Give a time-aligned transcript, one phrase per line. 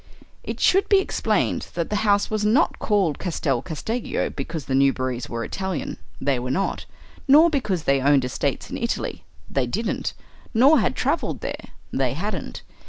[0.43, 5.29] It should be explained that the house was not called Castel Casteggio because the Newberrys
[5.29, 6.87] were Italian: they were not;
[7.27, 10.15] nor because they owned estates in Italy: they didn't
[10.55, 12.63] nor had travelled there: they hadn't.